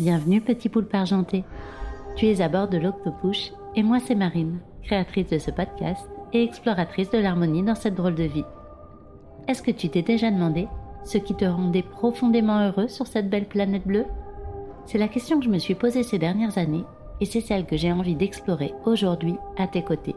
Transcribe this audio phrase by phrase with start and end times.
[0.00, 1.44] Bienvenue petit poulpe argenté.
[2.16, 6.42] Tu es à bord de l'Octopush et moi c'est Marine, créatrice de ce podcast et
[6.42, 8.46] exploratrice de l'harmonie dans cette drôle de vie.
[9.46, 10.68] Est-ce que tu t'es déjà demandé
[11.04, 14.06] ce qui te rendait profondément heureux sur cette belle planète bleue?
[14.86, 16.86] C'est la question que je me suis posée ces dernières années
[17.20, 20.16] et c'est celle que j'ai envie d'explorer aujourd'hui à tes côtés.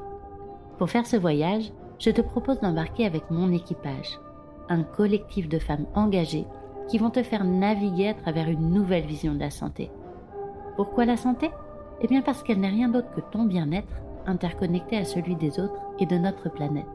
[0.78, 4.18] Pour faire ce voyage, je te propose d'embarquer avec mon équipage,
[4.70, 6.46] un collectif de femmes engagées
[6.88, 9.92] qui vont te faire naviguer à travers une nouvelle vision de la santé.
[10.76, 11.50] Pourquoi la santé?
[12.02, 15.82] Eh bien parce qu'elle n'est rien d'autre que ton bien-être interconnecté à celui des autres
[16.00, 16.86] et de notre planète.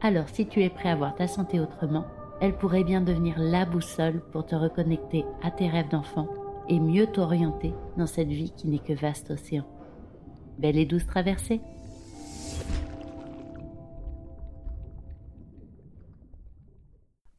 [0.00, 2.04] Alors si tu es prêt à voir ta santé autrement,
[2.40, 6.26] elle pourrait bien devenir la boussole pour te reconnecter à tes rêves d'enfant
[6.68, 9.64] et mieux t'orienter dans cette vie qui n'est que vaste océan.
[10.58, 11.60] Belle et douce traversée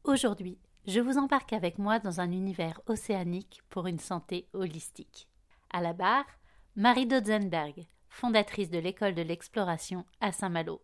[0.04, 5.28] Aujourd'hui, je vous embarque avec moi dans un univers océanique pour une santé holistique.
[5.70, 6.26] À la barre,
[6.74, 10.82] Marie Dodzenberg, fondatrice de l'école de l'exploration à Saint-Malo.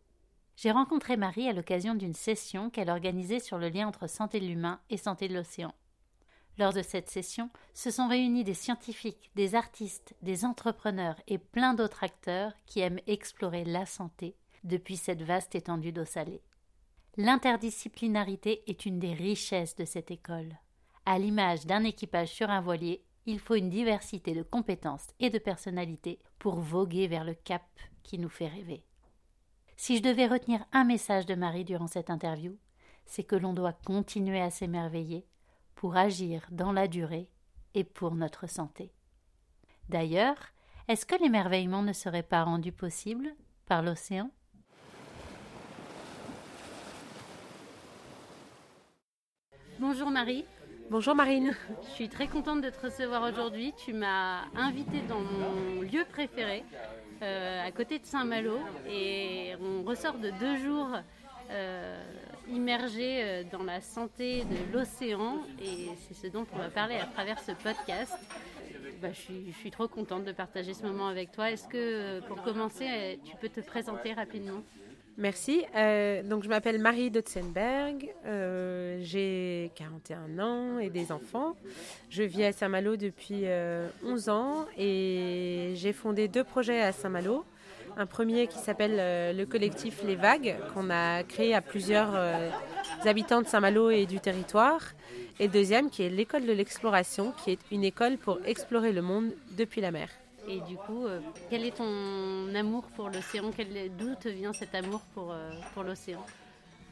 [0.57, 4.47] J'ai rencontré Marie à l'occasion d'une session qu'elle organisait sur le lien entre santé de
[4.47, 5.75] l'humain et santé de l'océan.
[6.59, 11.75] Lors de cette session, se sont réunis des scientifiques, des artistes, des entrepreneurs et plein
[11.75, 16.43] d'autres acteurs qui aiment explorer la santé depuis cette vaste étendue d'eau salée.
[17.21, 20.57] L'interdisciplinarité est une des richesses de cette école.
[21.05, 25.41] À l'image d'un équipage sur un voilier, il faut une diversité de compétences et de
[25.41, 27.65] personnalités pour voguer vers le cap
[28.05, 28.85] qui nous fait rêver.
[29.77, 32.57] Si je devais retenir un message de Marie durant cette interview,
[33.05, 35.27] c'est que l'on doit continuer à s'émerveiller
[35.75, 37.29] pour agir dans la durée
[37.75, 38.93] et pour notre santé.
[39.89, 40.39] D'ailleurs,
[40.87, 43.35] est-ce que l'émerveillement ne serait pas rendu possible
[43.67, 44.31] par l'océan?
[49.81, 50.45] Bonjour Marie.
[50.91, 51.55] Bonjour Marine.
[51.85, 53.73] Je suis très contente de te recevoir aujourd'hui.
[53.85, 56.65] Tu m'as invitée dans mon lieu préféré,
[57.23, 58.59] euh, à côté de Saint-Malo.
[58.91, 60.89] Et on ressort de deux jours
[61.51, 62.03] euh,
[62.51, 65.43] immergés euh, dans la santé de l'océan.
[65.63, 68.19] Et c'est ce dont on va parler à travers ce podcast.
[69.01, 71.53] Bah, je, suis, je, suis, trop contente de partager ce moment avec toi.
[71.53, 74.61] Est-ce que, pour commencer, tu peux te présenter rapidement?
[75.19, 75.65] Merci.
[75.75, 78.09] Euh, je m'appelle Marie Dotzenberg.
[78.25, 81.57] Euh, j'ai 41 ans et des enfants.
[82.09, 87.45] Je vis à Saint-Malo depuis 11 euh, ans et j'ai fondé deux projets à Saint-Malo.
[87.97, 92.17] Un premier qui s'appelle le collectif Les Vagues, qu'on a créé à plusieurs
[93.05, 94.83] habitants de Saint-Malo et du territoire.
[95.41, 99.33] Et deuxième qui est l'école de l'exploration, qui est une école pour explorer le monde
[99.57, 100.11] depuis la mer.
[100.49, 101.21] Et du coup, euh,
[101.51, 103.51] quel est ton amour pour l'océan?
[103.99, 106.25] D'où te vient cet amour pour, euh, pour l'océan?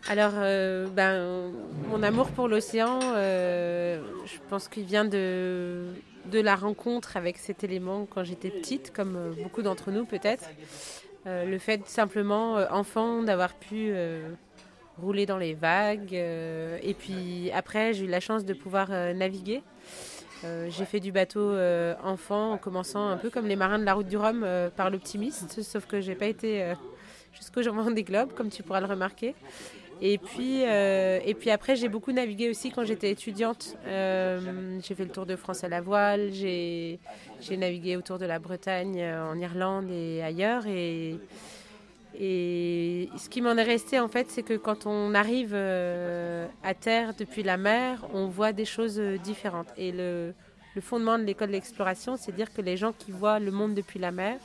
[0.08, 1.52] Alors, euh, ben,
[1.88, 5.86] mon amour pour l'océan, je pense qu'il vient de,
[6.26, 10.48] de la rencontre avec cet élément quand j'étais petite, comme beaucoup d'entre nous peut-être.
[11.24, 13.94] le fait simplement, enfant, d'avoir pu
[15.00, 16.12] rouler dans les vagues.
[16.12, 19.62] et puis après, j'ai eu la chance de pouvoir naviguer.
[20.44, 23.84] Euh, j'ai fait du bateau euh, enfant en commençant un peu comme les marins de
[23.84, 26.74] la route du Rhum euh, par l'optimiste, sauf que j'ai pas été
[27.32, 29.34] jusqu'au jambon des globes, comme tu pourras le remarquer.
[30.02, 33.76] Et puis, et puis après, j'ai beaucoup navigué aussi quand j'étais étudiante.
[33.86, 36.98] j'ai fait le tour de France à la voile, j'ai
[37.50, 40.64] navigué autour de la Bretagne, en Irlande et ailleurs.
[42.18, 46.72] Et ce qui m'en est resté, en fait, c'est que quand on arrive euh, à
[46.72, 49.68] terre depuis la mer, on voit des choses euh, différentes.
[49.76, 50.32] Et le,
[50.80, 54.12] fondement de l'école d'exploration, c'est dire que les gens qui voient le monde depuis la
[54.12, 54.38] mer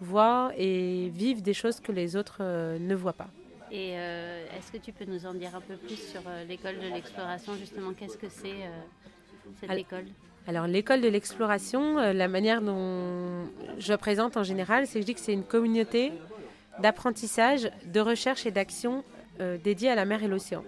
[0.00, 3.28] voient et vivent des choses que les autres euh, ne voient pas.
[3.70, 7.54] Et est-ce que tu peux nous en dire un peu plus sur l'école de l'exploration,
[7.54, 8.68] justement Qu'est-ce que c'est
[9.58, 10.04] cette école?
[10.46, 13.48] Alors l'école de l'exploration, la manière dont
[13.78, 16.12] je présente en général, c'est que je dis que c'est une communauté
[16.78, 19.04] d'apprentissage, de recherche et d'action
[19.40, 20.64] euh, dédiés à la mer et l'océan.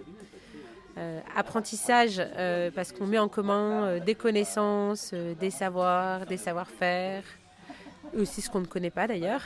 [0.97, 7.23] Euh, apprentissage euh, parce qu'on met en commun des connaissances, des savoirs, des savoir-faire,
[8.17, 9.43] aussi ce qu'on ne connaît pas d'ailleurs.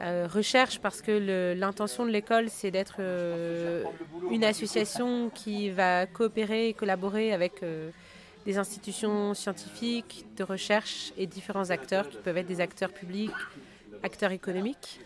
[0.00, 3.00] recherche parce que l'intention de l'école c'est d'être
[4.30, 7.62] une association qui va coopérer et collaborer avec
[8.46, 13.30] des institutions scientifiques, de recherche et différents acteurs qui peuvent être des acteurs publics,
[14.02, 15.00] acteurs économiques.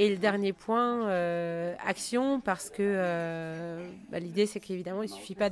[0.00, 5.14] Et le dernier point, euh, action, parce que euh, bah, l'idée c'est qu'évidemment il ne
[5.14, 5.50] suffit pas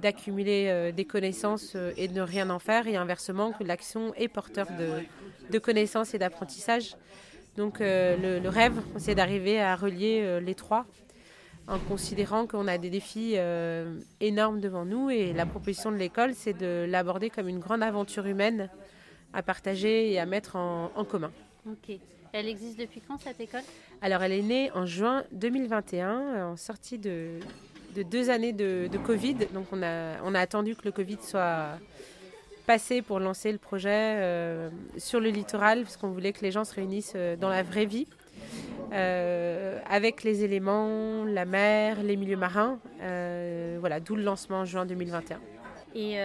[0.00, 4.28] d'accumuler euh, des connaissances et de ne rien en faire, et inversement que l'action est
[4.28, 4.66] porteur
[5.50, 6.96] de, connaissances et d'apprentissage.
[7.58, 10.86] Donc le, rêve, c'est d'arriver à relier les trois.
[11.66, 13.36] en considérant qu'on a des défis
[14.20, 15.10] énormes devant nous.
[15.10, 18.70] Et la proposition de l'école, c'est de l'aborder comme une grande aventure humaine
[19.34, 21.32] à partager et à mettre en, commun.
[22.32, 23.62] Elle existe depuis quand cette école?
[24.00, 27.38] Alors elle est née en juin 2021, en sortie de,
[27.94, 29.36] de deux années de, Covid.
[29.54, 31.78] Donc on a, on a attendu que le Covid soit
[32.68, 36.64] passé pour lancer le projet euh, sur le littoral, parce qu'on voulait que les gens
[36.64, 38.06] se réunissent euh, dans la vraie vie.
[38.92, 42.78] Euh, avec les éléments, la mer, les milieux marins.
[43.80, 45.40] voilà, d'où le lancement en juin 2021.
[45.94, 46.18] Et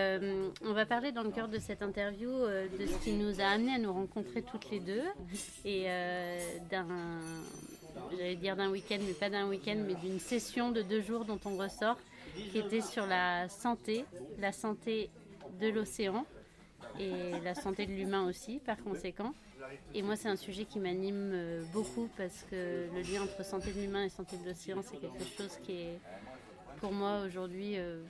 [0.63, 3.75] on va parler dans le cœur de cette interview de ce qui nous a amené
[3.75, 5.03] à nous rencontrer toutes les deux
[5.65, 5.85] et
[6.69, 6.87] d'un
[8.17, 11.39] j'allais dire d'un week-end, mais pas d'un week-end, mais d'une session de deux jours dont
[11.45, 11.97] on ressort,
[12.51, 14.05] qui était sur la santé,
[14.39, 15.09] la santé
[15.59, 16.25] de l'océan
[16.99, 19.33] et la santé de l'humain aussi, par conséquent.
[19.93, 23.71] Et moi, c'est un sujet qui m'anime euh, beaucoup parce que le lien entre santé
[23.71, 25.99] de l'humain et santé de l'océan, c'est quelque chose qui est,
[26.83, 28.01] pour moi, aujourd'hui, euh,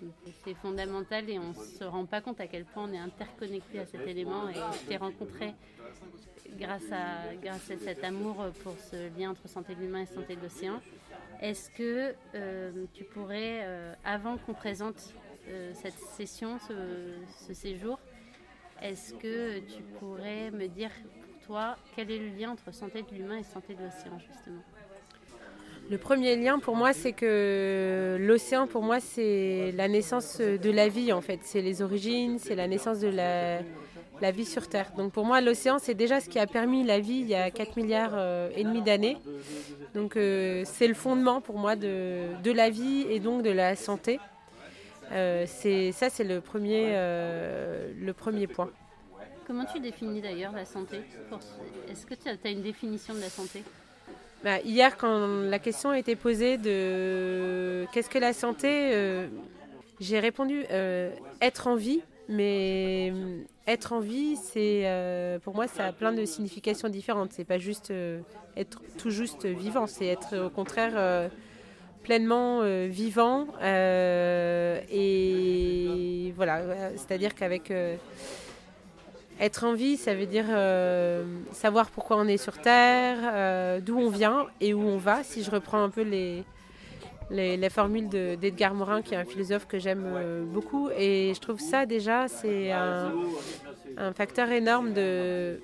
[0.43, 3.77] c'est fondamental et on ne se rend pas compte à quel point on est interconnecté
[3.77, 4.49] à cet élément.
[4.49, 5.53] Et je t'ai rencontré
[6.57, 10.35] grâce à, grâce à cet amour pour ce lien entre santé de l'humain et santé
[10.35, 10.81] de l'océan.
[11.39, 15.13] Est-ce que euh, tu pourrais, euh, avant qu'on présente
[15.73, 17.99] cette session, ce, séjour,
[18.81, 20.89] est-ce que tu pourrais me dire
[21.21, 24.63] pour toi quel est le lien entre santé de l'humain et santé de l'océan justement?
[25.89, 30.87] Le premier lien pour moi, c'est que l'océan, pour moi, c'est la naissance de la
[30.87, 31.39] vie, en fait.
[31.43, 33.61] C'est les origines, c'est la naissance de la,
[34.31, 34.91] vie sur Terre.
[34.95, 37.51] Donc pour moi, l'océan, c'est déjà ce qui a permis la vie il y a
[37.51, 39.17] 4 milliards euh, et demi d'années.
[39.93, 44.21] Donc euh, c'est le fondement pour moi de, la vie et donc de la santé.
[45.11, 48.71] Euh, ça, c'est le le premier point.
[49.45, 51.01] Comment tu définis d'ailleurs la santé?
[51.89, 53.61] Est-ce que tu as, une définition de la santé?
[54.43, 59.27] Bah, Hier, quand la question a été posée de qu'est-ce que la santé,
[59.99, 60.65] j'ai répondu
[61.41, 66.13] être en vie mais euh, être en vie, c'est euh, pour moi, ça a plein
[66.13, 67.33] de significations différentes.
[67.33, 68.21] C'est pas juste euh,
[68.55, 71.29] être tout juste vivant, c'est être au contraire
[72.03, 73.47] pleinement vivant.
[74.91, 75.03] et
[76.35, 77.71] voilà, c'est-à-dire qu'avec
[79.39, 80.45] être en vie, ça veut dire
[81.51, 85.23] savoir pourquoi on est sur Terre, d'où on vient et où on va.
[85.23, 86.43] Si je reprends un peu les,
[87.33, 90.89] les, formules d'Edgar Morin, qui est un philosophe que j'aime euh, beaucoup.
[90.97, 93.11] Et je trouve ça déjà, c'est un,
[94.15, 95.59] facteur énorme de,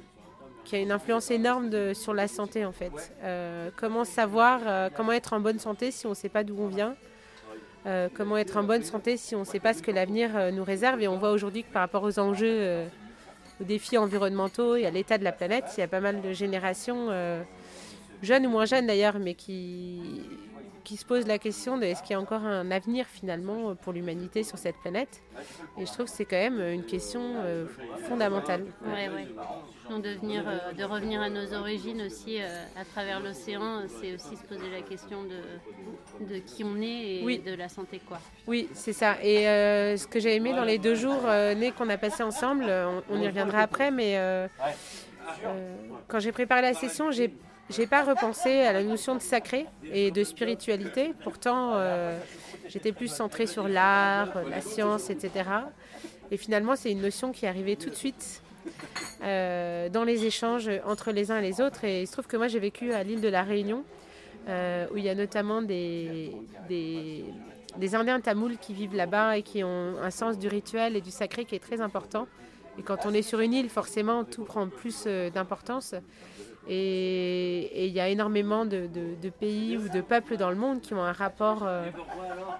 [0.63, 3.13] qui a une influence énorme de, sur la santé en fait.
[3.23, 6.55] Euh, comment savoir, euh, comment être en bonne santé si on ne sait pas d'où
[6.59, 6.95] on vient
[8.13, 11.01] Comment être en bonne santé si on ne sait pas ce que l'avenir nous réserve
[11.01, 12.83] Et on voit aujourd'hui que par rapport aux enjeux,
[13.61, 16.33] aux défis environnementaux et à l'état de la planète, il y a pas mal de
[16.33, 17.09] générations,
[18.21, 20.21] jeunes ou moins jeunes d'ailleurs, mais qui
[20.89, 23.93] qui se pose la question de est-ce qu'il y a encore un avenir finalement pour
[23.93, 25.21] l'humanité sur cette planète
[25.77, 27.67] Et je trouve que c'est quand même une question euh,
[28.07, 28.65] fondamentale.
[28.83, 29.27] Oui, oui.
[29.87, 34.35] Donc de, euh, de revenir à nos origines aussi euh, à travers l'océan, c'est aussi
[34.35, 38.01] se poser la question de, de qui on est et de la santé.
[38.07, 38.17] quoi.
[38.47, 39.17] Oui, c'est ça.
[39.21, 39.43] Et
[39.95, 41.21] ce que j'ai aimé dans les deux jours
[41.55, 42.65] nés qu'on a passés ensemble,
[43.11, 44.19] on, y reviendra après, mais
[46.07, 47.31] quand j'ai préparé la session, j'ai
[47.69, 51.13] j'ai pas repensé à la notion de sacré et de spiritualité.
[51.23, 52.17] Pourtant, euh,
[52.67, 55.49] j'étais plus centrée sur l'art, la science, etc.
[56.31, 58.41] Et finalement, c'est une notion qui est arrivée tout de suite
[59.23, 61.83] euh, dans les échanges entre les uns et les autres.
[61.83, 63.83] Et il se trouve que moi, j'ai vécu à l'île de la Réunion,
[64.47, 66.31] euh, où il y a notamment des,
[66.67, 67.23] des,
[67.77, 71.11] des Indiens tamouls qui vivent là-bas et qui ont un sens du rituel et du
[71.11, 72.27] sacré qui est très important.
[72.79, 75.93] Et quand on est sur une île, forcément, tout prend plus d'importance.
[76.67, 78.87] Et il y a énormément de,
[79.39, 81.89] pays ou de peuples dans le monde qui ont un rapport euh,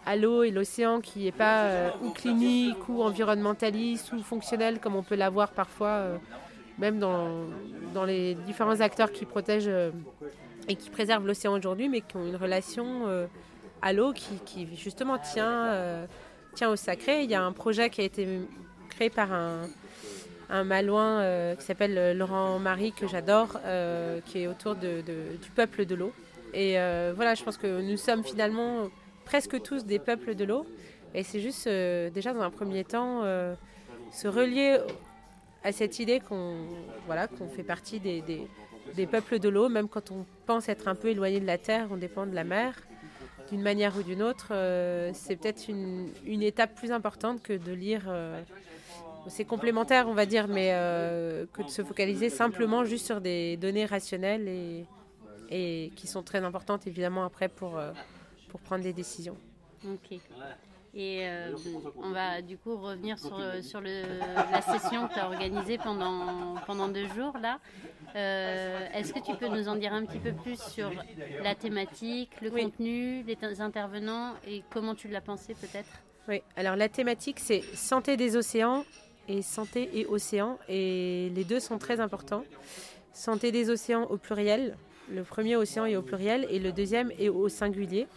[0.06, 4.96] à l'eau et l'océan qui n'est pas euh, ou clinique ou environnementaliste ou fonctionnel comme
[4.96, 6.18] on peut l'avoir parfois, euh,
[6.78, 7.46] même dans,
[7.94, 9.72] dans, les différents acteurs qui protègent
[10.68, 13.28] et qui préservent l'océan aujourd'hui, mais qui ont une relation
[13.82, 16.08] à l'eau qui, qui, justement tient,
[16.56, 17.24] tient au sacré.
[17.24, 18.40] Il y a un projet qui a été
[18.90, 19.68] créé par un
[20.50, 25.50] un malouin euh, qui s'appelle euh, Laurent Marie, que j'adore, euh, qui est autour du
[25.56, 26.12] peuple de l'eau.
[26.54, 26.74] Et
[27.16, 28.88] voilà, je pense que nous sommes finalement
[29.24, 30.66] presque tous des peuples de l'eau.
[31.14, 33.22] Et c'est juste, déjà dans un premier temps,
[34.12, 34.80] se relier
[35.64, 36.56] à cette idée qu'on
[37.06, 38.24] voilà, qu'on fait partie des,
[38.96, 41.88] des, peuples de l'eau, même quand on pense être un peu éloigné de la terre,
[41.92, 42.74] on dépend de la mer,
[43.52, 44.48] d'une manière ou d'une autre.
[45.14, 48.12] c'est peut-être une, étape plus importante que de lire
[49.28, 53.58] c'est complémentaire, on va dire, mais euh, que de se focaliser simplement juste sur des
[53.58, 54.86] données rationnelles et,
[55.50, 57.92] et qui sont très importantes évidemment après pour, euh,
[58.50, 59.38] pour prendre des décisions.
[59.86, 60.20] Ok.
[60.96, 61.56] Et euh,
[61.98, 64.02] on va du coup revenir sur, sur le,
[64.52, 67.60] la session que tu as organisée pendant, pendant deux jours là.
[68.16, 70.92] Euh, est-ce que tu peux nous en dire un petit peu plus sur
[71.44, 75.92] la thématique, le contenu, les intervenants et comment tu l'as pensé peut-être?
[76.28, 78.84] Oui, alors la thématique c'est santé des océans
[79.30, 82.44] et santé et océans et les deux sont très importants.
[83.14, 84.76] Santé des océans au pluriel,
[85.12, 88.08] le premier océan est au pluriel et le deuxième est au singulier.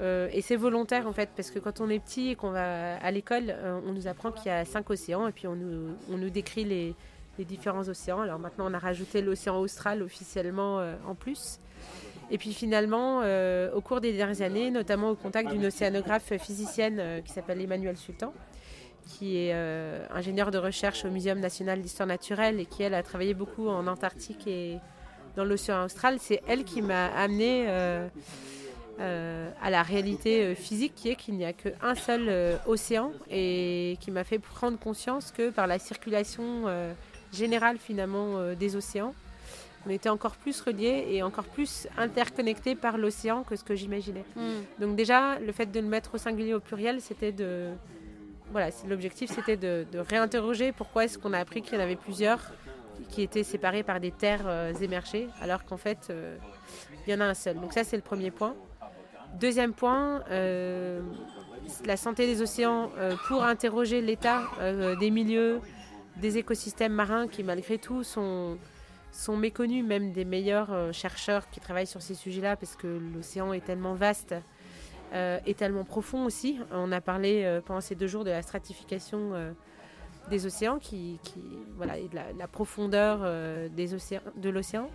[0.00, 2.96] Euh, et c'est volontaire en fait, parce que quand on est petit et qu'on va
[2.96, 6.30] à l'école, euh, on nous apprend qu'il y a cinq océans et puis on nous,
[6.30, 6.94] décrit les,
[7.38, 8.20] les, différents océans.
[8.20, 11.58] Alors maintenant, on a rajouté l'océan austral officiellement euh, en plus.
[12.30, 13.22] Et puis finalement,
[13.74, 18.34] au cours des dernières années, notamment au contact d'une océanographe physicienne qui s'appelle Emmanuelle Sultan,
[19.08, 19.52] qui est
[20.10, 23.86] ingénieure de recherche au Muséum national d'histoire naturelle et qui, elle, a travaillé beaucoup en
[23.86, 24.78] Antarctique et
[25.36, 27.66] dans l'océan austral, c'est elle qui m'a amené
[29.00, 33.12] euh, à la réalité euh, physique qui est qu'il n'y a qu'un seul euh, océan
[33.30, 36.64] et qui m'a fait prendre conscience que par la circulation
[37.32, 39.14] générale finalement des océans,
[39.86, 44.24] on était encore plus reliés et encore plus interconnectés par l'océan que ce que j'imaginais.
[44.34, 44.62] Hmm.
[44.80, 47.68] Donc déjà, le fait de le mettre au singulier au pluriel, c'était de...
[48.50, 52.40] Voilà, l'objectif c'était de, réinterroger pourquoi est-ce qu'on a appris qu'il y en avait plusieurs
[53.10, 56.12] qui étaient séparés par des terres émergées, alors qu'en fait,
[57.06, 57.60] il y en a un seul.
[57.60, 58.56] Donc ça, c'est le premier point.
[59.34, 61.00] Deuxième point, euh,
[61.84, 65.60] la santé des océans euh, pour interroger l'état euh, des milieux,
[66.16, 68.58] des écosystèmes marins qui malgré tout sont,
[69.12, 73.64] sont méconnus, même des meilleurs chercheurs qui travaillent sur ces sujets-là, parce que l'océan est
[73.64, 74.34] tellement vaste
[75.14, 76.58] et tellement profond aussi.
[76.72, 79.32] On a parlé pendant ces deux jours de la stratification
[80.30, 81.18] des océans, qui,
[81.76, 83.20] voilà, et de la, profondeur
[83.70, 84.88] des océans, de l'océan.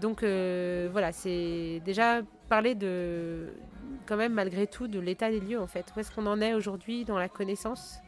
[0.00, 3.48] donc voilà, c'est déjà parler de,
[4.06, 5.86] quand même malgré tout, de l'état des lieux en fait.
[5.96, 7.98] Où est-ce qu'on en est aujourd'hui dans la connaissance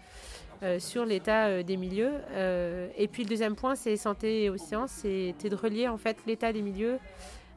[0.63, 4.51] euh, sur l'état euh, des milieux euh, Et puis le deuxième point, c'est santé et
[4.51, 6.99] océan, c'était de relier en fait l'état des milieux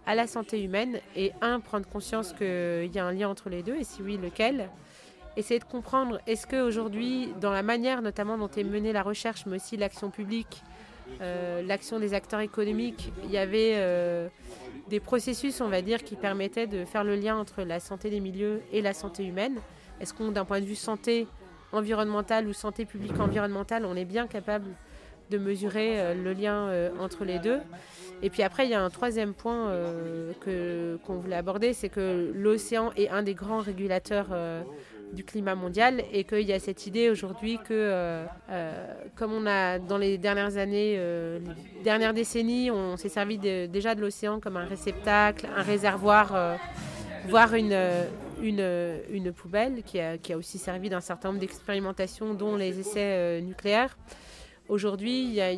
[0.08, 3.62] à la santé humaine et un, prendre conscience qu'il y a un lien entre les
[3.62, 4.70] deux et si oui, lequel
[5.36, 9.58] Essayer de comprendre, est-ce qu'aujourd'hui, dans la manière notamment dont est menée la recherche, mais
[9.58, 10.64] aussi l'action publique,
[11.22, 13.76] l'action des acteurs économiques, il y avait
[14.90, 18.20] des processus, on va dire, qui permettaient de faire le lien entre la santé des
[18.20, 19.60] milieux et la santé humaine?
[20.00, 21.28] Est-ce qu'on, d'un point de vue santé
[21.72, 24.68] environnementale ou santé publique environnementale, on est bien capable
[25.30, 27.60] de mesurer euh, le lien euh, entre les deux?
[28.22, 30.34] Et puis après, il y a un troisième point euh,
[31.06, 34.30] qu'on voulait aborder, c'est que l'océan est un des grands régulateurs
[35.14, 39.46] du climat mondial et qu'il y a cette idée aujourd'hui que, euh, euh, comme on
[39.46, 41.40] a dans les dernières années, euh,
[41.78, 46.58] les dernières décennies, on s'est servi déjà de l'océan comme un réceptacle, un réservoir,
[47.30, 47.78] voire une,
[48.42, 52.80] une, une, poubelle qui a, qui a aussi servi d'un certain nombre d'expérimentations, dont les
[52.80, 53.98] essais nucléaires.
[54.70, 55.54] Aujourd'hui, il y a,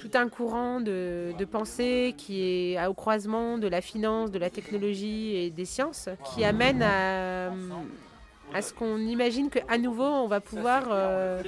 [0.00, 5.36] tout un courant de, pensée qui est au croisement de la finance, de la technologie
[5.36, 7.50] et des sciences, qui amène à,
[8.54, 11.42] à ce qu'on imagine qu'à nouveau, on va pouvoir euh,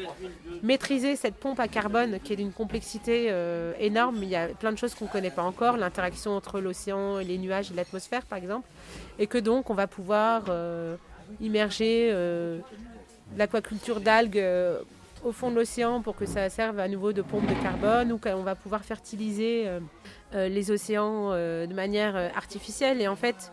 [0.63, 4.19] maîtriser cette pompe à carbone qui est d'une complexité euh, énorme.
[4.23, 7.25] Il y a plein de choses qu'on ne connaît pas encore, l'interaction entre l'océan et
[7.25, 8.69] les nuages et l'atmosphère, par exemple,
[9.19, 10.97] et que donc on va pouvoir euh,
[11.41, 12.13] immerger
[13.37, 14.43] l'aquaculture d'algues
[15.25, 18.19] au fond de l'océan pour que ça serve à nouveau de pompe de carbone ou
[18.19, 19.81] qu'on va pouvoir fertiliser euh,
[20.35, 23.01] euh, les océans euh, de manière artificielle.
[23.01, 23.53] Et en fait,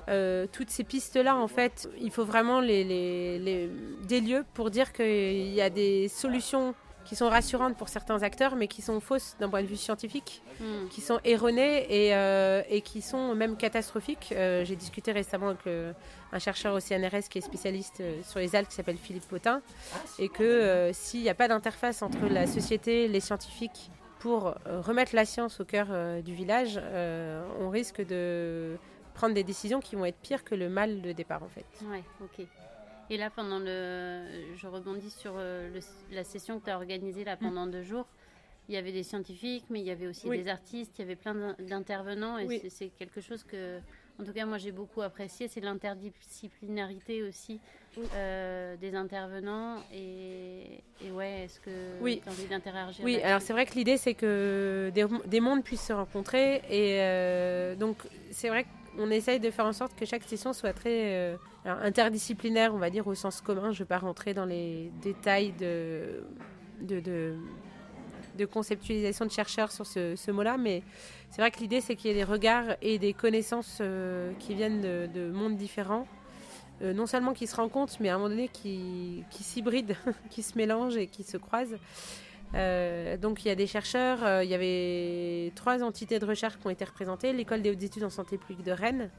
[0.51, 5.70] toutes ces pistes-là, en fait, il faut vraiment des lieux pour dire qu'il y a
[5.70, 6.75] des solutions
[7.12, 10.41] qui sont rassurantes pour certains acteurs, mais qui sont fausses d'un point de vue scientifique,
[10.62, 10.88] hmm.
[10.89, 14.30] qui sont erronées et, euh, et, qui sont même catastrophiques.
[14.32, 15.94] Euh, j'ai discuté récemment avec
[16.32, 19.62] un chercheur au CNRS qui est spécialiste euh, sur les algues, qui s'appelle Philippe Potin,
[20.20, 25.25] et que s'il n'y a pas d'interface entre la société, les scientifiques, pour remettre la
[25.25, 25.88] science au cœur
[26.24, 26.80] du village,
[27.60, 28.77] on risque de
[29.15, 31.65] prendre des décisions qui vont être pires que le mal de départ en fait.
[31.89, 32.48] Ouais, ok.
[33.12, 34.24] Et là, pendant le.
[34.56, 35.70] Je rebondis sur euh,
[36.13, 38.08] la session que tu as organisée là, pendant deux jours.
[38.70, 41.18] Il y avait des scientifiques, mais il y avait aussi des artistes, il y avait
[41.18, 42.38] plein d'intervenants.
[42.38, 43.80] Et c'est quelque chose que,
[44.18, 45.50] en tout cas, moi j'ai beaucoup apprécié.
[45.50, 47.60] C'est l'interdisciplinarité aussi
[48.15, 49.84] euh, des intervenants.
[49.94, 52.22] Et, ouais, est-ce que oui.
[52.24, 55.65] tu as envie d'interagir Oui, alors c'est vrai que l'idée c'est que des, des, mondes
[55.65, 56.62] puissent se rencontrer.
[56.70, 57.98] Et euh, donc,
[58.30, 61.38] c'est vrai que on essaye de faire en sorte que chaque session soit très euh,
[61.66, 63.72] interdisciplinaire, on va dire au sens commun.
[63.72, 66.24] Je ne vais pas rentrer dans les détails de,
[68.52, 70.84] conceptualisation de chercheurs sur ce, mot-là, mais
[71.30, 74.56] c'est vrai que l'idée, c'est qu'il y ait des regards et des connaissances euh, qui
[74.56, 76.08] viennent de, mondes différents,
[76.82, 79.96] euh, non seulement qui se rencontrent, mais à un moment donné qui, qui s'hybrident,
[80.30, 81.78] qui se mélangent et qui se croisent.
[82.53, 86.67] Euh, donc il y a des chercheurs, il y avait trois entités de recherche qui
[86.67, 89.10] ont été représentées, l'école des hautes études en santé publique de Rennes,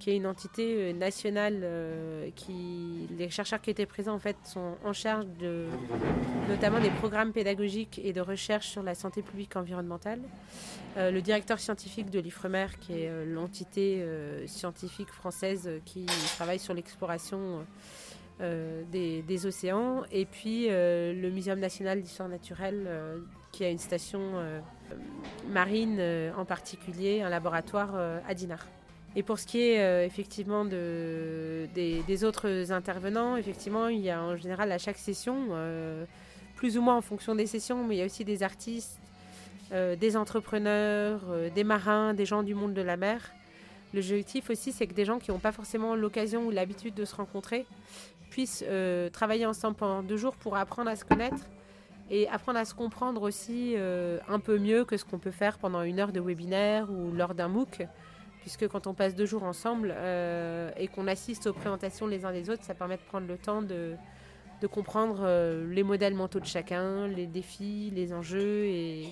[0.00, 4.36] qui est une entité euh, nationale euh, qui les chercheurs qui étaient présents en fait
[4.44, 5.66] sont en charge de
[6.48, 10.20] notamment des programmes pédagogiques et de recherche sur la santé publique environnementale.
[10.96, 14.04] Euh, le directeur scientifique de l'IFREMER qui est l'entité
[14.46, 17.64] scientifique française qui travaille sur l'exploration
[18.40, 22.88] des, des, océans et puis le Muséum national d'histoire naturelle
[23.52, 24.20] qui a une station
[25.48, 26.00] marine
[26.36, 27.94] en particulier, un laboratoire
[28.26, 28.66] à Dinard.
[29.16, 34.22] Et pour ce qui est euh, effectivement de, des, autres intervenants, effectivement, il y a
[34.22, 36.04] en général à chaque session, euh,
[36.54, 39.00] plus ou moins en fonction des sessions, mais il y a aussi des artistes,
[39.72, 41.22] euh, des entrepreneurs,
[41.54, 43.32] des marins, des gens du monde de la mer.
[43.92, 47.04] Le objectif aussi, c'est que des gens qui n'ont pas forcément l'occasion ou l'habitude de
[47.04, 47.66] se rencontrer
[48.30, 48.64] puissent
[49.12, 51.42] travailler ensemble pendant deux jours pour apprendre à se connaître
[52.10, 55.82] et apprendre à se comprendre aussi un peu mieux que ce qu'on peut faire pendant
[55.82, 57.86] une heure de webinaire ou lors d'un MOOC
[58.40, 62.32] puisque quand on passe deux jours ensemble euh, et qu'on assiste aux présentations les uns
[62.32, 63.94] des autres, ça permet de prendre le temps de,
[64.60, 69.08] de comprendre euh, les modèles mentaux de chacun, les défis, les enjeux et,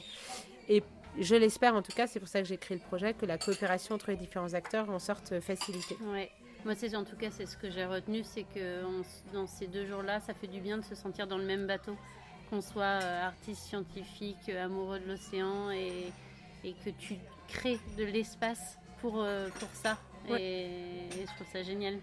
[0.69, 0.83] et
[1.21, 3.39] je l'espère en tout cas, c'est pour ça que j'ai créé le projet, que la
[3.39, 5.97] coopération entre les différents acteurs en sorte facilitée.
[6.69, 8.83] Moi, c'est en tout cas c'est ce que j'ai retenu, c'est que
[9.33, 11.97] dans ces deux jours-là, ça fait du bien de se sentir dans le même bateau,
[12.51, 16.13] qu'on soit euh, artiste scientifique, amoureux de l'océan et,
[16.65, 17.15] et que tu
[17.49, 19.97] crées de l'espace pour, euh, pour ça.
[20.29, 22.01] Et, je trouve ça génial.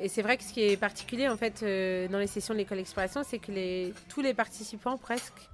[0.00, 2.58] et c'est vrai que ce qui est particulier en fait euh, dans les sessions de
[2.58, 5.49] l'école d'exploration, c'est que les, tous les participants presque,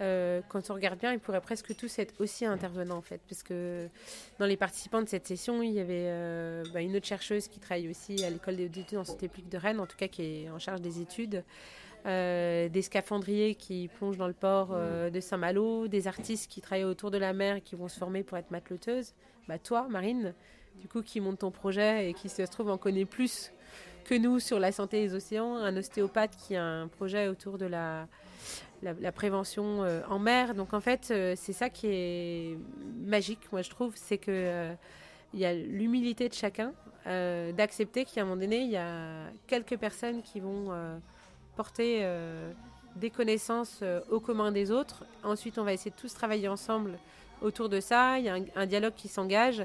[0.00, 3.42] euh, quand on regarde bien, ils pourraient presque tous être aussi intervenants en fait, parce
[3.42, 3.88] que
[4.38, 7.88] dans les participants de cette session, il y avait bah, une autre chercheuse qui travaille
[7.88, 10.58] aussi à l'école d'études en santé publique de Rennes, en tout cas qui est en
[10.58, 11.42] charge des études.
[12.04, 17.18] des scaphandriers qui plongent dans le port de Saint-Malo, des artistes qui travaillent autour de
[17.18, 19.14] la mer et qui vont se former pour être matelouteuses
[19.48, 20.34] bah, toi, Marine,
[20.80, 23.52] du coup, qui monte ton projet et qui se trouve en connaît plus
[24.04, 27.66] que nous sur la santé des océans, un ostéopathe qui a un projet autour de
[27.66, 28.08] la,
[28.82, 30.54] la, prévention euh, en mer.
[30.54, 32.58] Donc en fait, euh, c'est ça qui est
[33.04, 34.74] magique, moi je trouve, c'est que euh,
[35.34, 36.72] il y a l'humilité de chacun,
[37.04, 40.72] d'accepter qu'à un moment donné, il y a quelques personnes qui vont
[41.54, 42.04] porter
[42.96, 45.04] des connaissances aux communs des autres.
[45.22, 46.98] Ensuite, on va essayer de tous travailler ensemble
[47.42, 49.64] autour de ça, il y a un, dialogue qui s'engage.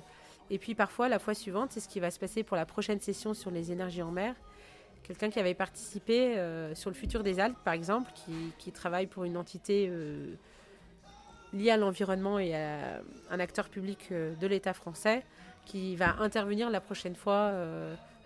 [0.50, 3.00] Et puis parfois, la fois suivante, c'est ce qui va se passer pour la prochaine
[3.00, 4.36] session sur les énergies en mer.
[5.04, 8.12] Quelqu'un qui avait participé euh, sur le futur des Alpes, par exemple,
[8.58, 10.36] qui, travaille pour une entité euh,
[11.54, 15.24] liée à l'environnement et à un acteur public euh, de l'État français,
[15.66, 17.54] qui va intervenir la prochaine fois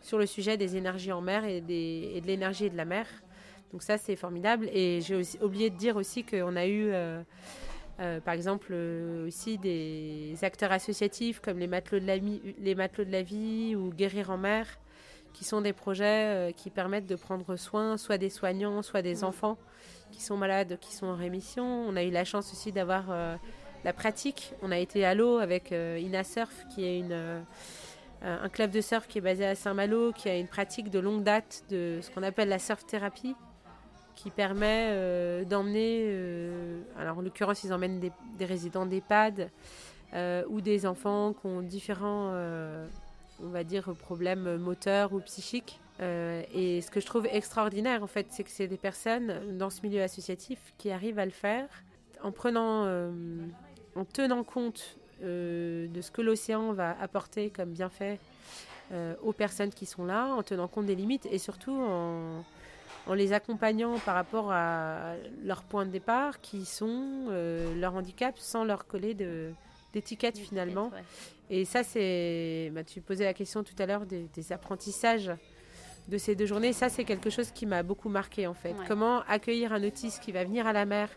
[0.01, 3.07] sur le sujet des énergies en mer et, et de l'énergie et de la mer.
[3.71, 4.69] Donc ça, c'est formidable.
[4.71, 6.93] Et j'ai oublié de dire aussi qu'on a eu
[7.97, 8.73] par exemple,
[9.27, 14.65] aussi des acteurs associatifs comme les matelots de la vie ou Guérir en mer,
[15.35, 19.23] qui sont des projets euh, qui permettent de prendre soin soit des soignants, soit des
[19.23, 19.57] enfants
[20.11, 21.65] qui sont malades, qui sont en rémission.
[21.87, 23.05] On a eu la chance aussi d'avoir
[23.83, 24.53] la pratique.
[24.61, 27.43] On a été à l'eau avec Ina Surf, qui est une,
[28.21, 31.23] un club de surf qui est basé à Saint-Malo, qui a une pratique de longue
[31.23, 33.35] date de ce qu'on appelle la surf thérapie
[34.15, 39.49] qui permet euh, d'emmener, euh, alors en l'occurrence ils emmènent des, résidents d'EHPAD
[40.13, 42.31] euh, ou des enfants qui ont différents,
[43.43, 45.79] on va dire, problèmes moteurs ou psychiques.
[45.99, 49.81] et ce que je trouve extraordinaire en fait, c'est que c'est des personnes dans ce
[49.81, 51.67] milieu associatif qui arrivent à le faire
[52.23, 52.85] en prenant,
[53.95, 58.19] en tenant compte de ce que l'océan va apporter comme bienfait
[59.21, 61.77] aux personnes qui sont là, en tenant compte des limites et surtout
[63.07, 68.37] en les accompagnant par rapport à leur point de départ, qui sont euh, leur handicap,
[68.37, 69.51] sans leur coller de,
[69.95, 70.91] d'étiquette finalement.
[71.49, 72.71] Et ça, c'est.
[72.73, 75.31] Bah, tu posais la question tout à l'heure des, apprentissages
[76.07, 76.73] de ces deux journées.
[76.73, 78.75] Ça, c'est quelque chose qui m'a beaucoup marqué en fait.
[78.87, 81.09] Comment accueillir un autiste qui va venir à la mer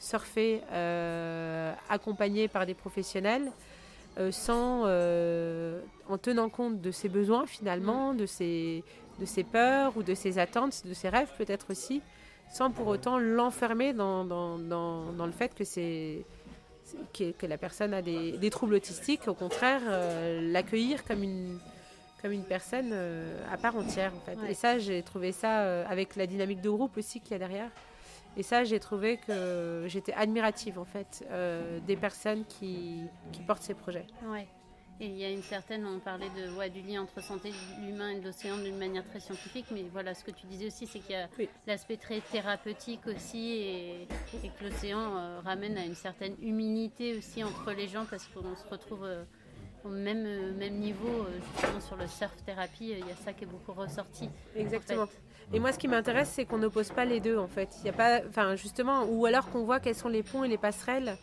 [0.00, 3.50] surfer, euh, accompagné par des professionnels.
[4.16, 4.84] Euh, sans,
[6.08, 8.84] en tenant compte de ses besoins finalement, de ses,
[9.18, 12.00] de ses peurs ou de ses attentes, de ses rêves peut-être aussi,
[12.52, 16.24] sans pour autant l'enfermer dans, dans, dans, le fait que c'est
[17.12, 21.58] que, la personne a des, troubles autistiques, au contraire, euh, l'accueillir comme une,
[22.20, 24.12] comme une personne euh, à part entière.
[24.14, 24.38] En fait.
[24.50, 27.38] Et ça, j'ai trouvé ça euh, avec la dynamique de groupe aussi qu'il y a
[27.38, 27.70] derrière.
[28.36, 31.24] Et ça, j'ai trouvé que j'étais admirative en fait
[31.86, 34.06] des personnes qui, qui, portent ces projets.
[34.26, 34.48] Ouais.
[35.00, 37.84] Et il y a une certaine, on parlait de, ouais, du lien entre santé de
[37.84, 40.86] l'humain et de l'océan d'une manière très scientifique, mais voilà, ce que tu disais aussi,
[40.86, 41.28] c'est qu'il y a
[41.66, 47.72] l'aspect très thérapeutique aussi, et, que l'océan euh, ramène à une certaine humilité aussi entre
[47.72, 49.24] les gens, parce qu'on se retrouve euh,
[49.84, 53.44] au même, euh, même niveau, justement sur le surf thérapie, il y a ça qui
[53.44, 54.30] est beaucoup ressorti.
[54.54, 55.08] Exactement.
[55.52, 57.68] Et moi, ce qui m'intéresse, c'est qu'on n'oppose pas les deux, en fait.
[57.80, 60.48] Il y a pas, enfin, justement, ou alors qu'on voit quels sont les ponts et
[60.48, 61.18] les passerelles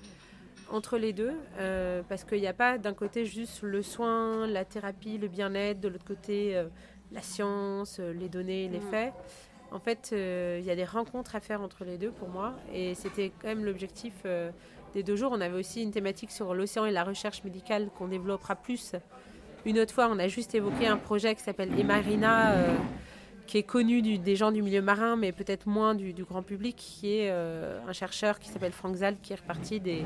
[0.72, 4.66] entre les deux, euh, parce qu'il n'y a pas d'un côté juste le soin, la
[4.66, 6.68] thérapie, le bien-être, de l'autre côté euh,
[7.12, 8.92] la science, euh, les données, les mm.
[8.92, 9.14] faits.
[9.72, 12.94] En fait, il y a des rencontres à faire entre les deux pour moi, et
[12.94, 14.14] c'était quand même l'objectif
[14.94, 15.32] des deux jours.
[15.34, 18.96] On avait aussi une thématique sur l'océan et la recherche médicale qu'on développera plus.
[19.64, 22.54] Une autre fois, on a juste évoqué un projet qui s'appelle Emarina
[23.52, 27.18] qui est connu des gens du milieu marin, mais peut-être moins du, grand public, qui
[27.18, 30.06] est euh, un chercheur qui s'appelle Frank Zal, qui est reparti des,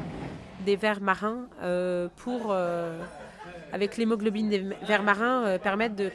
[0.75, 2.99] vers marins euh, pour, euh,
[3.71, 6.09] avec l'hémoglobine des vers marins, permettre de,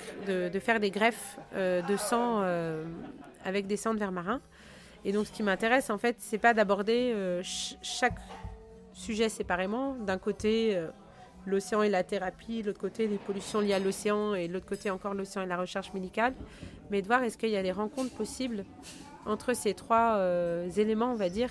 [0.49, 2.43] de, faire des greffes de sang
[3.45, 4.41] avec des sangs de vers marins.
[5.05, 7.15] Et donc, ce qui m'intéresse, en fait, c'est pas d'aborder
[7.81, 8.19] chaque
[8.93, 9.95] sujet séparément.
[10.01, 10.77] D'un côté,
[11.47, 15.15] l'océan et la thérapie, l'autre côté les pollutions liées à l'océan et l'autre côté encore
[15.15, 16.35] l'océan et la recherche médicale,
[16.91, 18.65] mais de voir est-ce qu'il y a des rencontres possibles
[19.27, 21.51] entre ces trois euh, éléments, on va dire?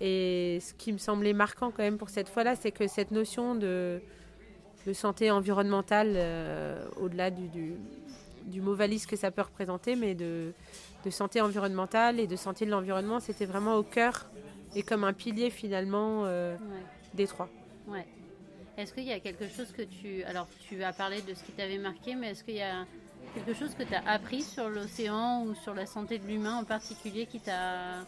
[0.00, 3.54] Et ce qui me semblait marquant quand même pour cette fois-là, c'est que cette notion
[3.54, 4.02] de,
[4.86, 7.48] de santé environnementale, euh, au-delà du,
[8.46, 10.52] du, mot valise que ça peut représenter, mais de,
[11.04, 14.28] de santé environnementale et de santé de l'environnement, c'était vraiment au cœur
[14.74, 16.56] et comme un pilier finalement euh,
[17.14, 17.48] des trois.
[17.86, 18.06] Ouais.
[18.82, 20.24] Est-ce qu'il y a quelque chose que tu...
[20.24, 22.84] Alors, tu as parlé de ce qui t'avait marqué, mais est-ce qu'il y a
[23.32, 26.64] quelque chose que tu as appris sur l'océan ou sur la santé de l'humain en
[26.64, 28.04] particulier qui, t'a,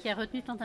[0.00, 0.58] qui a retenu ton,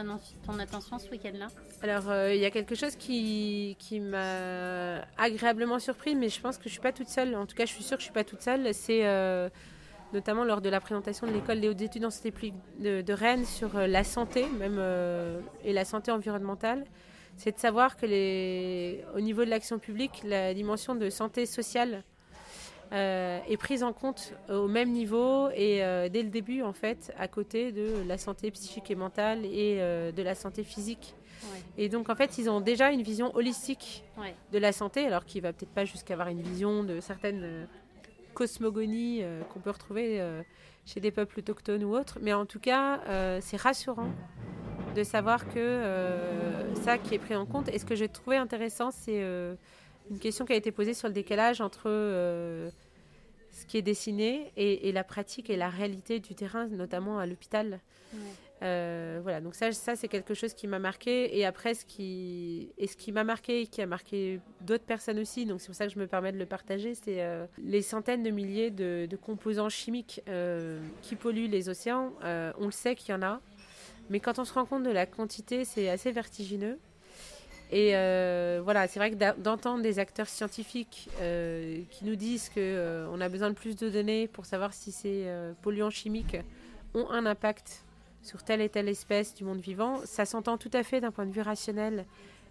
[0.45, 1.47] ton attention ce week-end-là?
[1.81, 6.57] Alors, euh, il y a quelque chose qui, qui m'a agréablement surpris, mais je pense
[6.57, 7.33] que je ne suis pas toute seule.
[7.33, 8.73] En tout cas, je suis sûre que je ne suis pas toute seule.
[8.73, 9.47] C'est euh,
[10.11, 12.33] notamment lors de la présentation de l'école des hautes études en santé
[12.79, 14.77] de, de Rennes sur euh, la santé, même,
[15.63, 16.83] et la santé environnementale
[17.37, 22.03] c'est de savoir que les, au niveau de l'action publique, la dimension de santé sociale
[22.93, 27.11] euh, est prise en compte au même niveau et euh, dès le début, en fait,
[27.17, 31.15] à côté de la santé psychique et mentale et euh, de la santé physique.
[31.77, 34.05] Et donc, en fait, ils ont déjà une vision holistique
[34.51, 37.67] de la santé, alors qu'il va peut-être pas jusqu'à avoir une vision de certaines
[38.33, 40.21] cosmogonies qu'on peut retrouver
[40.85, 42.19] chez des peuples autochtones ou autres.
[42.21, 43.01] Mais en tout cas,
[43.41, 44.09] c'est rassurant
[44.93, 47.69] de savoir que euh, ça qui est pris en compte.
[47.69, 49.55] Et ce que j'ai trouvé intéressant, c'est euh,
[50.09, 52.69] une question qui a été posée sur le décalage entre euh,
[53.51, 57.79] ce qui est dessiné et, la pratique et la réalité du terrain, notamment à l'hôpital.
[58.61, 61.37] voilà, donc ça, ça c'est quelque chose qui m'a marqué.
[61.37, 65.19] Et après, ce qui, et ce qui m'a marqué et qui a marqué d'autres personnes
[65.19, 67.21] aussi, donc c'est pour ça que je me permets de le partager, c'est
[67.61, 70.21] les centaines de milliers de, de composants chimiques
[71.01, 72.13] qui polluent les océans.
[72.23, 73.41] on le sait qu'il y en a.
[74.09, 76.77] Mais quand on se rend compte de la quantité, c'est assez vertigineux.
[77.71, 82.59] Et euh, voilà, c'est vrai que d'entendre des acteurs scientifiques euh, qui nous disent qu'on
[82.59, 85.27] euh, a besoin de plus de données pour savoir si ces
[85.63, 86.37] polluants chimiques
[86.93, 87.83] ont un impact
[88.21, 91.25] sur telle et telle espèce du monde vivant, ça s'entend tout à fait d'un point
[91.25, 92.05] de vue rationnel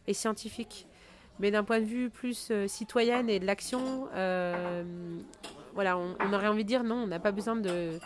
[0.08, 0.88] et scientifique.
[1.38, 4.08] Mais d'un point de vue plus citoyenne et de l'action,
[5.74, 8.00] voilà, on, aurait envie de dire non, on n'a pas besoin de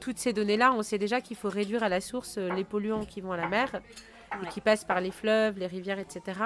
[0.00, 3.04] toutes ces données-là, on sait déjà qu'il faut réduire à la source euh, les polluants
[3.04, 3.80] qui vont à la mer
[4.42, 6.40] et qui passent par les fleuves, les rivières, etc.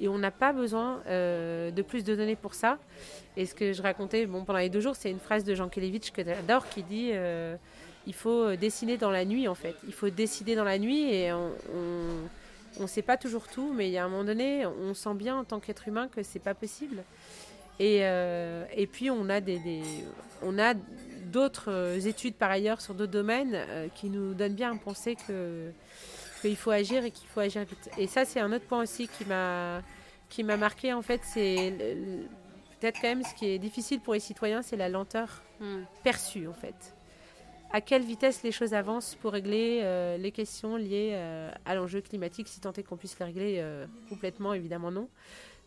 [0.00, 2.78] Et on n'a pas besoin euh, de plus de données pour ça.
[3.36, 5.68] Et ce que je racontais bon, pendant les deux jours, c'est une phrase de Jean
[5.68, 7.56] Kelevitch que j'adore qui dit euh,
[8.06, 9.76] il faut dessiner dans la nuit, en fait.
[9.86, 11.52] Il faut décider dans la nuit et on
[12.78, 15.38] ne sait pas toujours tout, mais il y a un moment donné, on sent bien
[15.38, 17.02] en tant qu'être humain que c'est pas possible.
[17.80, 19.82] Et, et puis on a des, des,
[20.42, 20.74] on a
[21.34, 25.16] d'autres euh, études par ailleurs sur d'autres domaines euh, qui nous donnent bien à penser
[25.16, 25.70] que
[26.40, 27.90] qu'il faut agir et qu'il faut agir vite.
[27.98, 29.82] Et ça, c'est un autre point aussi qui m'a
[30.28, 31.72] qui m'a marqué en fait, c'est
[32.80, 35.82] peut-être quand même ce qui est difficile pour les citoyens, c'est la lenteur hmm.
[36.02, 36.94] perçue en fait.
[37.72, 41.18] À quelle vitesse les choses avancent pour régler euh, les questions liées
[41.64, 43.64] à l'enjeu climatique, si tant est qu'on puisse les régler
[44.08, 45.08] complètement, évidemment non.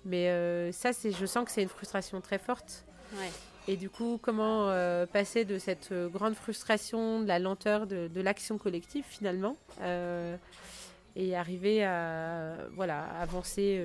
[0.06, 2.86] Mais ça, c'est, je sens que c'est une frustration très forte.
[3.14, 3.32] Ouais.
[3.70, 8.22] Et du coup, comment euh, passer de cette euh, grande frustration, de la lenteur de,
[8.22, 10.38] l'action collective finalement, euh,
[11.18, 13.84] et arriver à voilà, avancer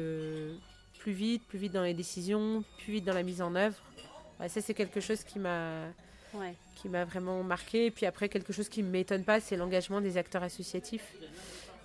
[0.99, 3.77] plus vite, plus vite dans les décisions, plus vite dans la mise en œuvre?
[4.49, 5.87] ça, c'est quelque chose qui m'a
[6.77, 7.87] qui m'a vraiment marqué.
[7.87, 11.15] Et puis après, quelque chose qui ne m'étonne pas, c'est l'engagement des acteurs associatifs.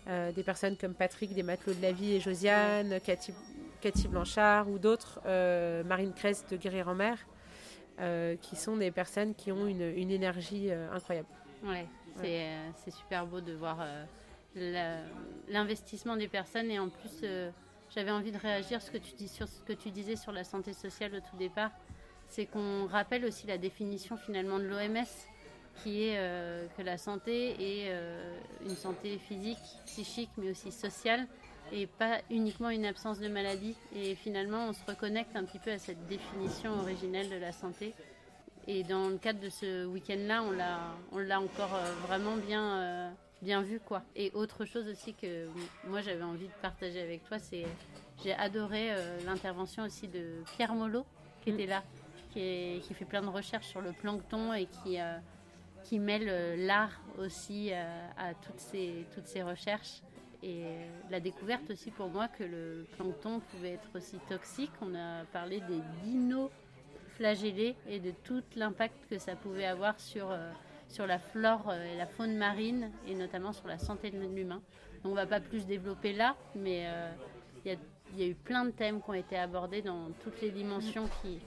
[0.08, 3.34] Des personnes comme Patrick des Matelots de la Vie et Josiane, Cathy,
[3.82, 5.20] Cathy Blanchard ou d'autres,
[5.86, 7.18] Marine Crest de Guérir en mer,
[8.00, 11.28] euh, qui sont des personnes qui ont une, une énergie incroyable.
[11.64, 11.88] Ouais,
[12.22, 13.86] c'est super beau de voir
[15.48, 17.24] l'investissement des personnes et en plus
[17.90, 20.44] j'avais envie de réagir ce que tu dis sur ce que tu disais sur la
[20.44, 21.72] santé sociale au tout départ,
[22.28, 25.06] c'est qu'on rappelle aussi la définition finalement de l'OMS
[25.84, 31.28] qui est euh, que la santé est euh, une santé physique, psychique, mais aussi sociale,
[31.72, 33.76] et pas uniquement une absence de maladie.
[33.96, 37.94] Et finalement, on se reconnecte un petit peu à cette définition originelle de la santé.
[38.68, 40.44] Et dans le cadre de ce week-end-là,
[41.12, 44.02] on l'a encore euh, vraiment bien bien vu quoi.
[44.16, 45.48] Et autre chose aussi que
[45.88, 47.66] moi j'avais envie de partager avec toi, c'est
[48.24, 51.06] j'ai adoré euh, l'intervention aussi de Pierre Molot
[51.44, 51.84] qui était là,
[52.32, 55.18] qui, qui, fait plein de recherches sur le plancton et qui, euh,
[55.84, 60.02] qui mêle euh, l'art aussi à toutes ces, toutes ces recherches.
[60.44, 60.66] Et
[61.10, 64.72] la découverte aussi pour moi que le plancton pouvait être aussi toxique.
[64.82, 66.52] On a parlé des dinos
[67.16, 70.32] flagellés et de tout l'impact que ça pouvait avoir sur
[70.90, 74.62] sur la flore euh, et la faune marine et notamment sur la santé de l'humain.
[75.04, 77.12] On ne va pas plus développer là, mais euh,
[77.66, 77.78] il
[78.18, 81.40] y, a eu plein de thèmes qui ont été abordés dans toutes les dimensions qui,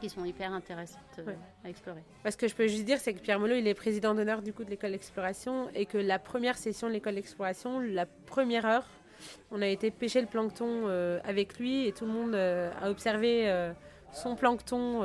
[0.00, 1.32] qui sont hyper intéressantes euh,
[1.64, 2.02] à explorer.
[2.28, 4.52] Ce que je peux juste dire, c'est que Pierre Molot, il est président d'honneur du
[4.52, 8.86] coup de l'école d'exploration et que la première session de l'école d'exploration, la première heure,
[9.50, 10.88] on a été pêcher le plancton
[11.24, 13.50] avec lui et tout le monde a observé
[14.12, 15.00] son plancton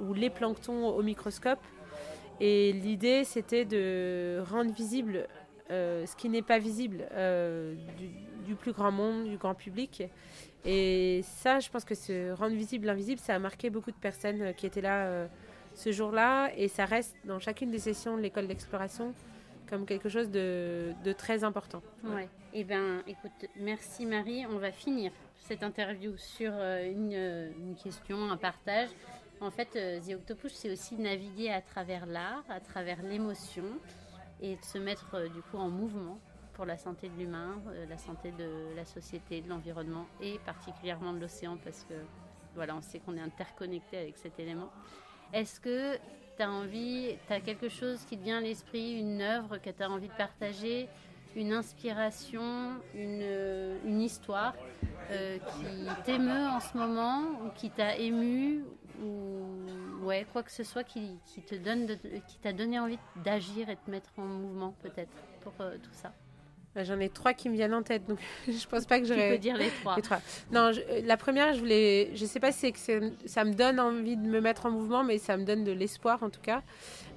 [0.00, 1.60] ou les planctons au microscope
[2.40, 5.28] et l'idée, c'était de rendre visible
[5.70, 7.76] euh, ce qui n'est pas visible euh,
[8.50, 10.02] du, plus grand monde, du grand public.
[10.64, 14.42] Et ça, je pense que ce rendre visible l'invisible, ça a marqué beaucoup de personnes
[14.42, 15.28] euh, qui étaient là
[15.74, 16.50] ce jour-là.
[16.56, 19.14] Et ça reste dans chacune des sessions de l'école d'exploration
[19.68, 21.80] comme quelque chose de, très important.
[22.02, 22.28] Ouais.
[22.52, 24.44] Eh bien, écoute, merci Marie.
[24.46, 28.88] On va finir cette interview sur une, une question, un partage.
[29.40, 33.64] En fait, euh, The Octopus, c'est aussi naviguer à travers l'art, à travers l'émotion
[34.42, 36.18] et de se mettre euh, du coup en mouvement
[36.60, 41.14] pour la santé de l'humain, euh, la santé de la société, de l'environnement et particulièrement
[41.14, 41.94] de l'océan parce que
[42.54, 44.68] voilà, on sait qu'on est interconnecté avec cet élément.
[45.32, 45.96] Est-ce que
[46.36, 49.70] tu as envie, tu as quelque chose qui te vient à l'esprit, une œuvre que
[49.70, 50.86] tu as envie de partager,
[51.34, 54.52] une inspiration, une, une histoire
[55.08, 58.66] qui t'émeut en ce moment ou qui t'a ému
[59.02, 61.86] ou ouais, quoi que ce soit qui, te donne
[62.28, 65.94] qui t'a donné envie d'agir et de te mettre en mouvement peut-être pour euh, tout
[65.94, 66.12] ça?
[66.76, 69.30] J'en ai trois qui me viennent en tête, donc je pense pas que j'aurais.
[69.30, 69.96] Tu peux dire les trois.
[70.52, 73.80] Non, euh, la première, je voulais, je sais pas si c'est que ça me donne
[73.80, 76.62] envie de me mettre en mouvement, mais ça me donne de l'espoir en tout cas.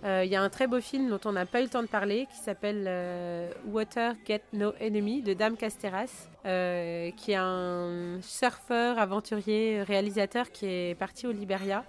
[0.05, 1.83] Euh, il y a un très beau film dont on n'a pas eu le temps
[1.83, 8.97] de parler, qui s'appelle Water Get No Enemy de Dame Casteras, qui est un surfeur,
[8.97, 11.85] aventurier, réalisateur qui est parti au Liberia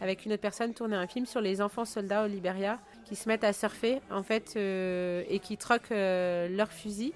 [0.00, 2.78] avec une autre personne tourner un film sur les enfants soldats au Liberia
[3.10, 7.12] qui se mettent à surfer en fait euh, et qui troquent euh, leurs fusils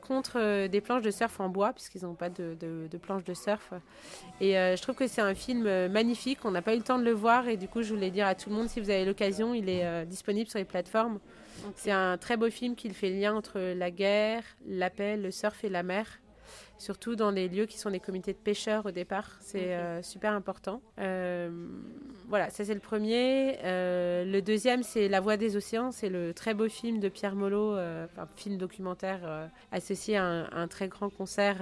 [0.00, 3.74] contre euh, des planches de surf en bois puisqu'ils n'ont pas de, planches de surf.
[4.40, 6.46] Et je trouve que c'est un film magnifique.
[6.46, 8.26] On n'a pas eu le temps de le voir et du coup je voulais dire
[8.26, 11.18] à tout le monde si vous avez l'occasion, il est disponible sur les plateformes.
[11.76, 15.30] C'est un très beau film qui fait le lien entre la guerre, la paix, le
[15.30, 16.06] surf et la mer
[16.78, 19.36] surtout dans des lieux qui sont des comités de pêcheurs au départ.
[19.40, 20.80] C'est euh, super important.
[20.98, 21.50] Euh,
[22.28, 23.58] voilà, ça c'est le premier.
[23.64, 25.92] Euh, le deuxième, c'est La Voix des océans.
[25.92, 30.88] C'est le très beau film de Pierre Molot, un film documentaire associé à un, très
[30.88, 31.58] grand concert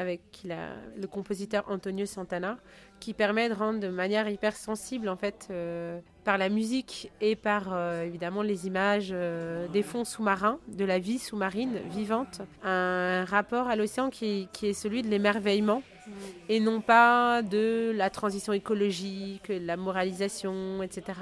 [0.00, 2.56] avec le compositeur Antonio Santana,
[3.00, 7.36] qui permet de rendre de manière hyper sensible en fait euh, par la musique et
[7.36, 13.24] par euh, évidemment les images euh, des fonds sous-marins, de la vie sous-marine vivante, un
[13.26, 15.82] rapport à l'océan qui, qui, est celui de l'émerveillement
[16.48, 21.18] et non pas de la transition écologique, la moralisation, etc.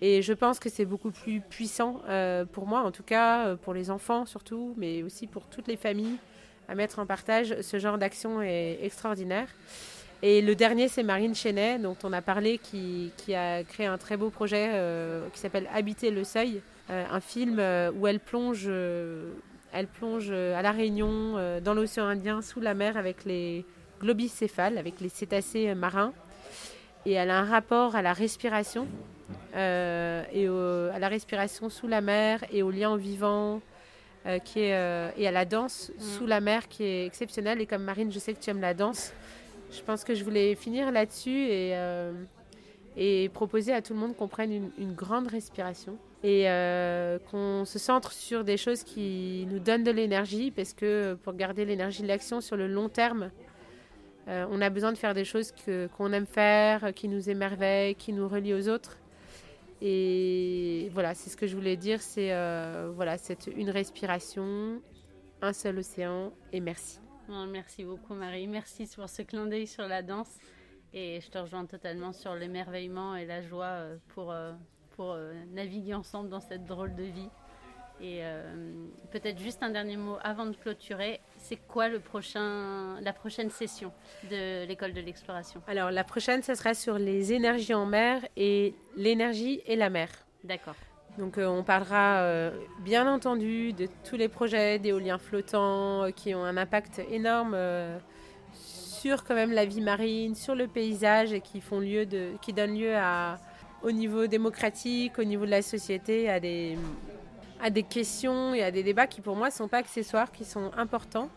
[0.00, 2.00] Et je pense que c'est beaucoup plus puissant
[2.52, 6.16] pour moi, en tout cas pour les enfants surtout, mais aussi pour toutes les familles
[6.68, 7.60] à mettre en partage.
[7.62, 9.48] Ce genre d'action est extraordinaire.
[10.22, 13.98] Et le dernier, c'est Marine Chenet, dont on a parlé, qui, qui a créé un
[13.98, 18.18] très beau projet euh, qui s'appelle Habiter le seuil, euh, un film euh, où elle
[18.18, 18.68] plonge,
[19.72, 23.64] elle plonge à La Réunion, dans l'océan Indien, sous la mer, avec les
[24.00, 26.12] globicéphales, avec les cétacés marins.
[27.06, 28.88] Et elle a un rapport à la respiration,
[29.54, 33.60] et à la respiration sous la mer, et au lien vivant,
[34.44, 36.00] qui est, et à la danse mm.
[36.00, 37.60] sous la mer, qui est exceptionnelle.
[37.60, 39.12] Et comme Marine, je sais que tu aimes la danse
[39.70, 42.12] je pense que je voulais finir là-dessus et, euh,
[42.96, 47.64] et proposer à tout le monde qu'on prenne une, une grande respiration et euh, qu'on
[47.64, 52.02] se centre sur des choses qui nous donnent de l'énergie parce que pour garder l'énergie
[52.02, 53.30] de l'action sur le long terme,
[54.28, 55.52] euh, on a besoin de faire des choses
[55.96, 58.98] qu'on aime faire, qui nous émerveillent, qui nous relient aux autres.
[59.80, 64.82] Et voilà, c'est ce que je voulais dire, c'est euh, voilà, c'est une respiration,
[65.40, 66.98] un seul océan et merci.
[67.28, 70.38] merci beaucoup Marie, merci pour ce clin d'œil sur la danse
[70.92, 74.52] et je te rejoins totalement sur l'émerveillement et la joie euh, pour, euh,
[74.96, 75.16] pour
[75.52, 77.30] naviguer ensemble dans cette drôle de vie.
[78.00, 78.22] Et
[79.10, 83.92] peut-être juste un dernier mot avant de clôturer, c'est quoi le prochain, la prochaine session
[84.30, 85.62] de l'école de l'exploration?
[85.66, 90.08] Alors la prochaine, ce sera sur les énergies en mer et l'énergie et la mer.
[90.44, 90.74] D'accord.
[91.18, 97.00] Donc on parlera bien entendu de tous les projets d'éoliens flottants qui ont un impact
[97.10, 97.56] énorme
[98.98, 102.52] sur quand même la vie marine, sur le paysage et qui font lieu de, qui
[102.52, 103.36] donnent lieu à,
[103.82, 106.76] au niveau démocratique, au niveau de la société, à des,
[107.60, 110.70] à des questions et à des débats qui pour moi sont pas accessoires, qui sont
[110.76, 111.28] importants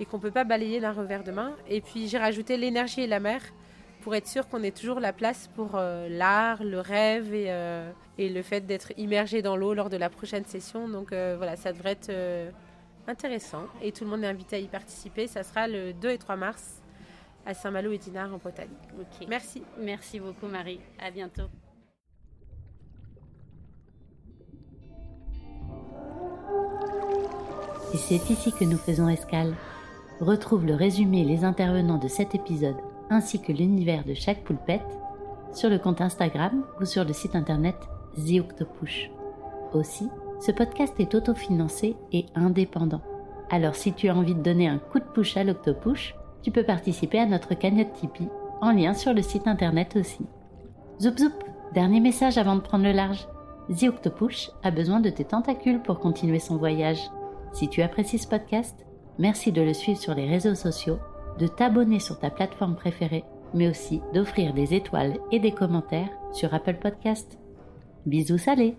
[0.00, 1.54] et qu'on peut pas balayer d'un revers de main.
[1.68, 3.40] Et puis j'ai rajouté l'énergie et la mer
[4.02, 7.90] pour être sûr qu'on ait toujours la place pour euh, l'art, le rêve et, euh,
[8.18, 10.88] et le fait d'être immergé dans l'eau lors de la prochaine session.
[10.88, 12.12] Donc euh, voilà, ça devrait être
[13.08, 15.26] intéressant et tout le monde est invité à y participer.
[15.26, 16.82] Ça sera le 2 et 3 mars
[17.44, 18.68] à Saint-Malo et Dinard en Bretagne.
[19.28, 19.62] Merci.
[19.78, 20.80] Merci beaucoup Marie.
[20.98, 21.48] À bientôt.
[27.94, 29.54] Et c'est ici que nous faisons escale.
[30.20, 32.76] Retrouve le résumé et les intervenants de cet épisode,
[33.10, 34.98] ainsi que l'univers de chaque poulpette,
[35.52, 37.76] sur le compte Instagram ou sur le site internet
[38.16, 38.42] The.
[39.72, 40.08] Aussi,
[40.40, 43.02] ce podcast est autofinancé et indépendant.
[43.50, 46.64] Alors si tu as envie de donner un coup de push à l'Octopush, tu peux
[46.64, 48.28] participer à notre cagnotte Tipeee,
[48.60, 50.24] en lien sur le site internet aussi.
[51.00, 51.32] Zoup zoup,
[51.74, 53.26] dernier message avant de prendre le large.
[53.68, 53.90] The
[54.62, 57.10] a besoin de tes tentacules pour continuer son voyage.
[57.56, 58.84] Si tu apprécies ce podcast,
[59.18, 60.98] merci de le suivre sur les réseaux sociaux,
[61.38, 66.52] de t'abonner sur ta plateforme préférée, mais aussi d'offrir des étoiles et des commentaires sur
[66.52, 67.38] Apple Podcast.
[68.04, 68.76] Bisous salés